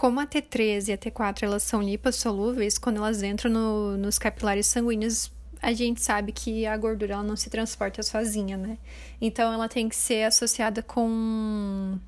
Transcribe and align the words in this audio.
Como 0.00 0.18
a 0.18 0.26
T3 0.26 0.88
e 0.88 0.92
a 0.92 0.96
T4 0.96 1.42
elas 1.42 1.62
são 1.62 1.82
lipossolúveis, 1.82 2.78
quando 2.78 2.96
elas 2.96 3.22
entram 3.22 3.50
no, 3.50 3.98
nos 3.98 4.18
capilares 4.18 4.66
sanguíneos, 4.66 5.30
a 5.60 5.74
gente 5.74 6.00
sabe 6.00 6.32
que 6.32 6.64
a 6.64 6.74
gordura 6.74 7.12
ela 7.12 7.22
não 7.22 7.36
se 7.36 7.50
transporta 7.50 8.02
sozinha, 8.02 8.56
né? 8.56 8.78
Então 9.20 9.52
ela 9.52 9.68
tem 9.68 9.90
que 9.90 9.94
ser 9.94 10.24
associada 10.24 10.82
com 10.82 11.98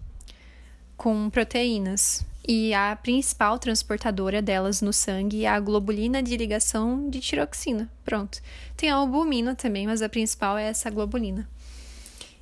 com 0.96 1.28
proteínas. 1.28 2.24
E 2.48 2.72
a 2.72 2.96
principal 2.96 3.58
transportadora 3.58 4.40
delas 4.40 4.80
no 4.80 4.90
sangue 4.90 5.44
é 5.44 5.50
a 5.50 5.60
globulina 5.60 6.22
de 6.22 6.34
ligação 6.34 7.10
de 7.10 7.20
tiroxina. 7.20 7.92
Pronto. 8.06 8.40
Tem 8.74 8.88
a 8.88 8.94
albumina 8.94 9.54
também, 9.54 9.86
mas 9.86 10.00
a 10.00 10.08
principal 10.08 10.56
é 10.56 10.64
essa 10.64 10.88
globulina. 10.88 11.46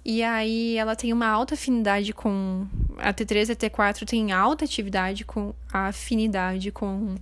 E 0.05 0.23
aí 0.23 0.77
ela 0.77 0.96
tem 0.96 1.12
uma 1.12 1.27
alta 1.27 1.55
afinidade 1.55 2.12
com 2.12 2.69
a 3.01 3.12
T3 3.12 3.48
e 3.48 3.53
a 3.53 3.57
T4 3.57 4.07
tem 4.07 4.33
alta 4.33 4.64
atividade 4.64 5.25
com 5.25 5.55
a 5.73 5.89
afinidade 5.89 6.71
com 6.71 7.15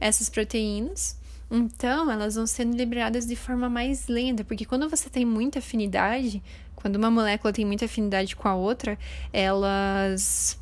essas 0.00 0.28
proteínas. 0.28 1.18
Então, 1.50 2.10
elas 2.10 2.34
vão 2.34 2.46
sendo 2.46 2.76
liberadas 2.76 3.26
de 3.26 3.36
forma 3.36 3.68
mais 3.68 4.08
lenta, 4.08 4.42
porque 4.44 4.64
quando 4.64 4.88
você 4.88 5.08
tem 5.08 5.24
muita 5.24 5.58
afinidade, 5.58 6.42
quando 6.74 6.96
uma 6.96 7.10
molécula 7.10 7.52
tem 7.52 7.64
muita 7.64 7.84
afinidade 7.84 8.34
com 8.34 8.48
a 8.48 8.54
outra, 8.54 8.98
elas 9.32 10.58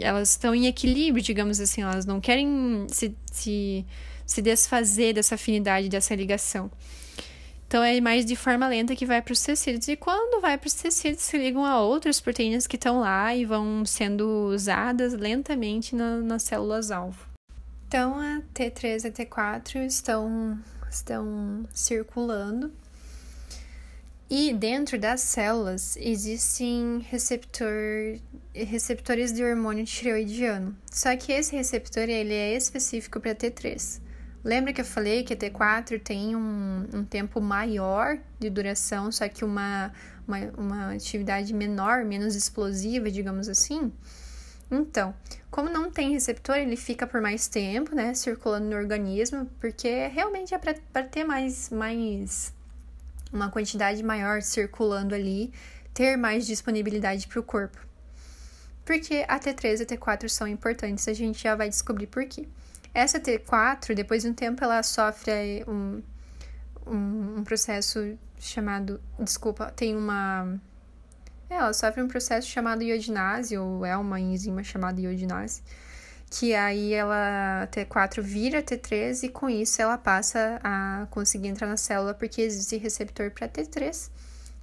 elas 0.00 0.30
estão 0.30 0.54
em 0.54 0.66
equilíbrio, 0.66 1.22
digamos 1.22 1.60
assim, 1.60 1.82
elas 1.82 2.04
não 2.04 2.20
querem 2.20 2.84
se, 2.88 3.16
se, 3.30 3.84
se 4.26 4.42
desfazer 4.42 5.12
dessa 5.14 5.36
afinidade, 5.36 5.88
dessa 5.88 6.14
ligação. 6.14 6.70
Então 7.72 7.82
é 7.82 7.98
mais 8.02 8.26
de 8.26 8.36
forma 8.36 8.68
lenta 8.68 8.94
que 8.94 9.06
vai 9.06 9.22
para 9.22 9.32
os 9.32 9.40
tecidos. 9.40 9.88
E 9.88 9.96
quando 9.96 10.42
vai 10.42 10.58
para 10.58 10.66
os 10.66 10.74
tecidos, 10.74 11.22
se 11.22 11.38
ligam 11.38 11.64
a 11.64 11.80
outras 11.80 12.20
proteínas 12.20 12.66
que 12.66 12.76
estão 12.76 13.00
lá 13.00 13.34
e 13.34 13.46
vão 13.46 13.82
sendo 13.86 14.50
usadas 14.52 15.14
lentamente 15.14 15.96
na, 15.96 16.18
nas 16.18 16.42
células-alvo. 16.42 17.26
Então 17.88 18.20
a 18.20 18.42
T3 18.54 19.04
e 19.04 19.08
a 19.08 19.10
T4 19.10 19.86
estão, 19.86 20.58
estão 20.90 21.64
circulando. 21.72 22.70
E 24.28 24.52
dentro 24.52 24.98
das 24.98 25.22
células 25.22 25.96
existem 25.96 26.98
receptor, 27.08 28.18
receptores 28.54 29.32
de 29.32 29.42
hormônio 29.42 29.86
tireoidiano. 29.86 30.76
Só 30.90 31.16
que 31.16 31.32
esse 31.32 31.56
receptor 31.56 32.02
ele 32.02 32.34
é 32.34 32.54
específico 32.54 33.18
para 33.18 33.34
T3. 33.34 34.01
Lembra 34.44 34.72
que 34.72 34.80
eu 34.80 34.84
falei 34.84 35.22
que 35.22 35.34
a 35.34 35.36
T4 35.36 36.00
tem 36.02 36.34
um, 36.34 36.88
um 36.92 37.04
tempo 37.04 37.40
maior 37.40 38.18
de 38.40 38.50
duração, 38.50 39.12
só 39.12 39.28
que 39.28 39.44
uma, 39.44 39.92
uma, 40.26 40.38
uma 40.56 40.94
atividade 40.94 41.54
menor, 41.54 42.04
menos 42.04 42.34
explosiva, 42.34 43.10
digamos 43.10 43.48
assim? 43.48 43.92
Então, 44.68 45.14
como 45.50 45.68
não 45.68 45.90
tem 45.90 46.12
receptor, 46.12 46.56
ele 46.56 46.76
fica 46.76 47.06
por 47.06 47.20
mais 47.20 47.46
tempo, 47.46 47.94
né, 47.94 48.14
circulando 48.14 48.66
no 48.66 48.76
organismo, 48.76 49.46
porque 49.60 50.08
realmente 50.08 50.54
é 50.54 50.58
para 50.58 51.04
ter 51.04 51.24
mais, 51.24 51.70
mais 51.70 52.52
uma 53.32 53.50
quantidade 53.50 54.02
maior 54.02 54.42
circulando 54.42 55.14
ali, 55.14 55.52
ter 55.94 56.16
mais 56.16 56.46
disponibilidade 56.46 57.28
para 57.28 57.38
o 57.38 57.42
corpo. 57.42 57.78
Porque 58.84 59.24
a 59.28 59.38
T3 59.38 59.80
e 59.80 59.82
a 59.82 59.86
T4 59.86 60.28
são 60.28 60.48
importantes, 60.48 61.06
a 61.06 61.12
gente 61.12 61.42
já 61.42 61.54
vai 61.54 61.68
descobrir 61.68 62.08
por 62.08 62.24
quê. 62.24 62.48
Essa 62.94 63.18
T4, 63.18 63.94
depois 63.94 64.22
de 64.22 64.28
um 64.28 64.34
tempo, 64.34 64.62
ela 64.62 64.82
sofre 64.82 65.64
um, 65.66 66.02
um, 66.86 67.38
um 67.38 67.44
processo 67.44 68.18
chamado. 68.38 69.00
Desculpa, 69.18 69.72
tem 69.74 69.96
uma. 69.96 70.60
É, 71.48 71.54
ela 71.54 71.72
sofre 71.72 72.02
um 72.02 72.08
processo 72.08 72.48
chamado 72.48 72.82
iodinase, 72.82 73.56
ou 73.56 73.84
é 73.84 73.96
uma 73.96 74.20
enzima 74.20 74.62
chamada 74.62 75.00
iodinase, 75.00 75.62
que 76.30 76.54
aí 76.54 76.92
ela, 76.92 77.68
T4 77.72 78.20
vira 78.20 78.62
T3 78.62 79.24
e 79.24 79.28
com 79.28 79.48
isso 79.48 79.80
ela 79.80 79.96
passa 79.96 80.60
a 80.62 81.06
conseguir 81.10 81.48
entrar 81.48 81.66
na 81.66 81.76
célula 81.76 82.14
porque 82.14 82.42
existe 82.42 82.76
receptor 82.76 83.30
para 83.30 83.48
T3. 83.48 84.10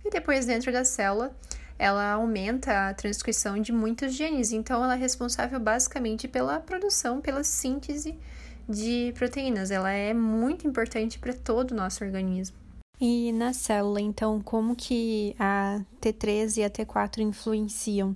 E 0.05 0.09
depois, 0.09 0.45
dentro 0.45 0.71
da 0.71 0.85
célula, 0.85 1.35
ela 1.79 2.11
aumenta 2.11 2.89
a 2.89 2.93
transcrição 2.93 3.59
de 3.61 3.71
muitos 3.71 4.13
genes, 4.13 4.51
então 4.51 4.83
ela 4.83 4.95
é 4.95 4.97
responsável 4.97 5.57
basicamente 5.61 6.27
pela 6.27 6.59
produção, 6.59 7.21
pela 7.21 7.41
síntese 7.41 8.19
de 8.67 9.13
proteínas. 9.17 9.71
Ela 9.71 9.91
é 9.91 10.13
muito 10.13 10.67
importante 10.67 11.17
para 11.17 11.33
todo 11.33 11.71
o 11.71 11.75
nosso 11.75 12.03
organismo. 12.03 12.57
E 12.99 13.31
na 13.31 13.53
célula, 13.53 14.01
então, 14.01 14.41
como 14.41 14.75
que 14.75 15.33
a 15.39 15.79
T3 16.01 16.57
e 16.57 16.63
a 16.65 16.69
T4 16.69 17.19
influenciam? 17.19 18.13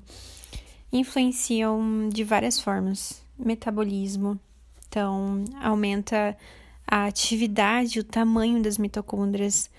Influenciam 0.91 2.09
de 2.09 2.25
várias 2.25 2.59
formas. 2.59 3.23
Metabolismo, 3.40 4.38
então 4.90 5.46
aumenta 5.62 6.38
a 6.85 7.06
atividade, 7.06 8.00
o 8.00 8.03
tamanho 8.03 8.62
das 8.62 8.78
mitocôndrias, 8.78 9.72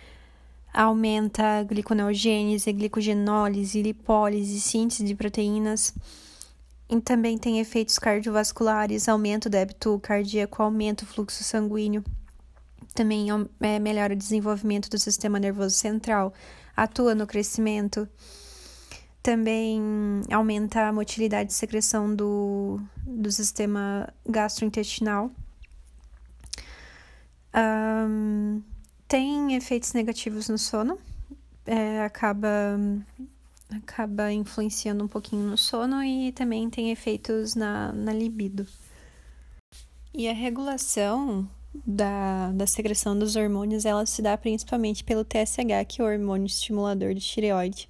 aumenta 0.75 1.61
a 1.61 1.62
gliconeogênese, 1.62 2.73
glicogenólise, 2.73 3.81
lipólise, 3.81 4.61
síntese 4.61 5.05
de 5.05 5.15
proteínas. 5.15 5.95
E 6.91 7.01
também 7.01 7.39
tem 7.39 7.61
efeitos 7.61 7.99
cardiovasculares, 7.99 9.09
aumenta 9.09 9.49
o 9.49 9.51
débito 9.51 9.99
cardíaco, 10.03 10.62
aumenta 10.62 11.05
o 11.05 11.07
fluxo 11.07 11.45
sanguíneo. 11.45 12.05
Também 12.93 13.29
é, 13.61 13.79
melhora 13.79 14.15
o 14.15 14.17
desenvolvimento 14.17 14.91
do 14.91 14.99
sistema 14.99 15.39
nervoso 15.39 15.77
central, 15.77 16.35
atua 16.77 17.15
no 17.15 17.27
crescimento. 17.27 18.09
Também 19.23 19.81
aumenta 20.31 20.89
a 20.89 20.93
motilidade 20.93 21.49
de 21.49 21.55
secreção 21.55 22.15
do, 22.15 22.79
do 23.06 23.33
sistema 23.33 24.12
gastrointestinal. 24.29 25.31
Um, 27.56 28.62
tem 29.09 29.54
efeitos 29.54 29.92
negativos 29.92 30.48
no 30.48 30.59
sono, 30.59 30.98
é, 31.66 32.03
acaba, 32.03 32.78
acaba 33.70 34.32
influenciando 34.32 35.04
um 35.04 35.09
pouquinho 35.09 35.42
no 35.42 35.56
sono 35.56 36.03
e 36.03 36.32
também 36.32 36.69
tem 36.70 36.91
efeitos 36.91 37.54
na, 37.54 37.93
na 37.93 38.12
libido. 38.12 38.66
E 40.12 40.28
a 40.28 40.32
regulação 40.32 41.48
da, 41.75 42.53
da 42.53 42.66
secreção 42.66 43.19
dos 43.19 43.37
hormônios, 43.37 43.84
ela 43.84 44.06
se 44.06 44.22
dá 44.22 44.37
principalmente 44.38 45.03
pelo 45.03 45.25
TSH, 45.25 45.87
que 45.88 46.00
é 46.00 46.04
o 46.04 46.09
hormônio 46.09 46.47
estimulador 46.47 47.14
de 47.14 47.20
tireoide, 47.20 47.88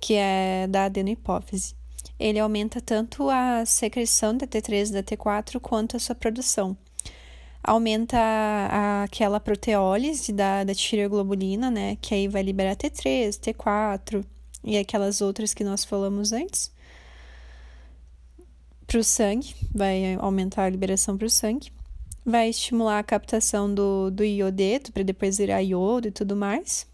que 0.00 0.14
é 0.14 0.66
da 0.68 0.84
adenohipófise. 0.84 1.74
Ele 2.18 2.38
aumenta 2.38 2.80
tanto 2.80 3.28
a 3.28 3.66
secreção 3.66 4.36
da 4.36 4.46
T3 4.46 4.88
e 4.88 4.92
da 4.92 5.02
T4 5.02 5.60
quanto 5.60 5.96
a 5.96 6.00
sua 6.00 6.14
produção 6.14 6.76
aumenta 7.66 8.16
a, 8.16 9.02
aquela 9.02 9.40
proteólise 9.40 10.32
da, 10.32 10.62
da 10.62 10.74
tireoglobulina, 10.74 11.70
né? 11.70 11.98
Que 12.00 12.14
aí 12.14 12.28
vai 12.28 12.42
liberar 12.42 12.76
T3, 12.76 13.30
T4 13.30 14.24
e 14.62 14.78
aquelas 14.78 15.20
outras 15.20 15.52
que 15.52 15.64
nós 15.64 15.84
falamos 15.84 16.32
antes. 16.32 16.70
Para 18.86 19.00
o 19.00 19.04
sangue, 19.04 19.54
vai 19.74 20.14
aumentar 20.14 20.64
a 20.64 20.70
liberação 20.70 21.18
para 21.18 21.26
o 21.26 21.30
sangue. 21.30 21.72
Vai 22.24 22.48
estimular 22.48 23.00
a 23.00 23.04
captação 23.04 23.72
do, 23.72 24.10
do 24.10 24.24
iodeto 24.24 24.92
para 24.92 25.02
depois 25.02 25.38
virar 25.38 25.60
iodo 25.60 26.06
e 26.08 26.12
tudo 26.12 26.36
mais. 26.36 26.86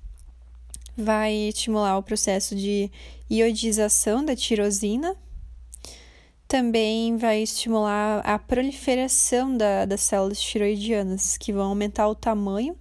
Vai 0.96 1.34
estimular 1.34 1.98
o 1.98 2.02
processo 2.02 2.54
de 2.56 2.90
iodização 3.28 4.24
da 4.24 4.34
tirosina, 4.34 5.16
também 6.52 7.16
vai 7.16 7.42
estimular 7.42 8.18
a 8.18 8.38
proliferação 8.38 9.56
da, 9.56 9.86
das 9.86 10.02
células 10.02 10.38
tiroidianas, 10.38 11.38
que 11.38 11.50
vão 11.50 11.70
aumentar 11.70 12.06
o 12.06 12.14
tamanho 12.14 12.76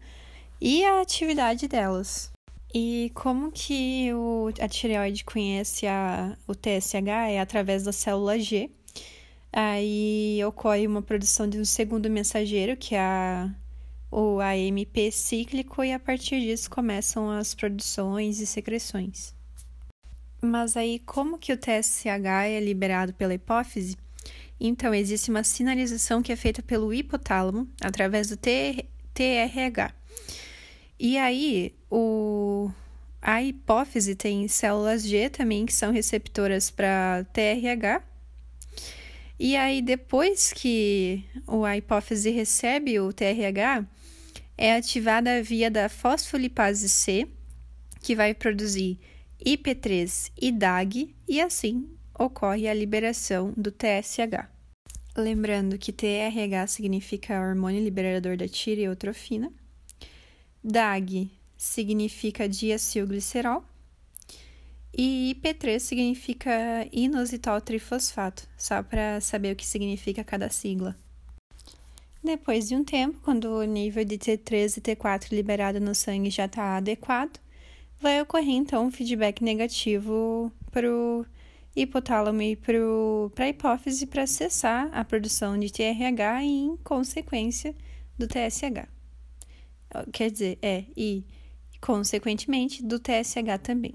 e 0.60 0.84
a 0.84 1.00
atividade 1.00 1.70
delas. 1.70 2.30
E 2.76 3.10
como 3.16 3.50
que 3.50 4.14
o, 4.14 4.50
a 4.60 4.68
tireoide 4.68 5.24
conhece 5.24 5.88
a, 5.88 6.38
o 6.46 6.54
TSH? 6.54 7.30
É 7.30 7.40
através 7.40 7.84
da 7.84 7.94
célula 7.94 8.38
G. 8.38 8.70
Aí 9.54 10.44
ocorre 10.46 10.86
uma 10.86 11.02
produção 11.02 11.48
de 11.48 11.58
um 11.58 11.64
segundo 11.64 12.10
mensageiro, 12.10 12.76
que 12.76 12.94
é 12.94 13.00
a, 13.00 13.56
o 14.12 14.42
AMP 14.42 15.14
cíclico, 15.14 15.82
e 15.82 15.94
a 15.94 16.00
partir 16.00 16.42
disso 16.42 16.70
começam 16.70 17.32
as 17.32 17.56
produções 17.56 18.42
e 18.42 18.46
secreções. 18.46 19.34
Mas 20.42 20.76
aí, 20.76 20.98
como 21.00 21.38
que 21.38 21.54
o 21.54 21.58
TSH 21.58 22.48
é 22.48 22.60
liberado 22.60 23.14
pela 23.14 23.34
hipófise? 23.34 23.96
Então, 24.60 24.94
existe 24.94 25.30
uma 25.30 25.44
sinalização 25.44 26.22
que 26.22 26.32
é 26.32 26.36
feita 26.36 26.64
pelo 26.64 26.92
hipotálamo 26.92 27.68
através 27.80 28.30
do 28.30 28.38
TRH. 28.38 29.94
E 31.00 31.18
aí, 31.18 31.76
o, 31.90 32.72
a 33.22 33.42
hipófise 33.44 34.16
tem 34.16 34.48
células 34.48 35.04
G 35.04 35.30
também 35.30 35.66
que 35.66 35.74
são 35.74 35.92
receptoras 35.92 36.72
para 36.72 37.24
TRH. 37.34 38.04
E 39.40 39.56
aí, 39.56 39.82
depois 39.82 40.54
que 40.54 41.24
a 41.68 41.78
hipófise 41.78 42.30
recebe 42.32 43.00
o 43.00 43.14
TRH, 43.14 43.86
é 44.58 44.76
ativada 44.76 45.38
a 45.38 45.42
via 45.42 45.72
da 45.72 45.90
fosfolipase 45.90 46.88
C, 46.88 47.28
que 48.00 48.16
vai 48.16 48.34
produzir 48.36 49.00
IP3 49.46 50.32
e 50.40 50.52
DAG, 50.52 51.16
e 51.28 51.42
assim 51.42 51.90
ocorre 52.18 52.68
a 52.68 52.74
liberação 52.74 53.54
do 53.58 53.72
TSH. 53.72 54.48
Lembrando 55.18 55.78
que 55.78 55.92
TRH 55.92 56.68
significa 56.68 57.42
hormônio 57.42 57.84
liberador 57.84 58.38
da 58.38 58.48
tireotrofina. 58.48 59.52
DAG 60.64 61.32
significa 61.58 62.48
diacilglicerol. 62.48 63.64
E 64.94 65.36
IP3 65.36 65.80
significa 65.80 66.88
inositol 66.92 67.62
trifosfato, 67.62 68.48
só 68.58 68.84
para 68.84 69.22
saber 69.22 69.54
o 69.54 69.56
que 69.56 69.66
significa 69.66 70.24
cada 70.24 70.50
sigla. 70.50 70.96
Depois 72.24 72.68
de 72.68 72.76
um 72.76 72.84
tempo, 72.84 73.20
quando 73.24 73.46
o 73.46 73.64
nível 73.64 74.06
de 74.06 74.18
T3 74.18 74.78
e 74.78 74.82
T4 74.82 75.32
liberado 75.32 75.80
no 75.80 75.96
sangue 75.96 76.30
já 76.30 76.46
está 76.46 76.78
adequado, 76.78 77.40
vai 78.02 78.20
ocorrer 78.22 78.56
então 78.56 78.88
um 78.88 78.92
feedback 78.92 79.44
negativo 79.44 80.52
para 80.72 80.92
o 80.92 81.26
hipotálamo 81.76 82.42
e 82.42 82.56
para 82.56 83.46
a 83.46 83.50
hipófise 83.50 84.08
para 84.08 84.26
cessar 84.26 84.90
a 84.92 85.06
produção 85.06 85.58
de 85.58 85.72
TRH 85.72 86.44
e, 86.44 86.48
em 86.48 86.78
consequência, 86.78 87.76
do 88.18 88.28
TSH. 88.28 88.88
Quer 90.12 90.32
dizer, 90.32 90.58
é, 90.62 90.86
e 90.98 91.24
consequentemente 91.80 92.84
do 92.84 93.00
TSH 93.00 93.60
também. 93.62 93.94